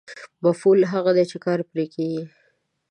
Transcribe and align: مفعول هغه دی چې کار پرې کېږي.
مفعول 0.45 0.79
هغه 0.93 1.11
دی 1.17 1.25
چې 1.31 1.37
کار 1.45 1.59
پرې 1.69 1.85
کېږي. 1.93 2.21